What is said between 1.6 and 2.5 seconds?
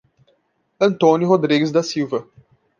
da Silva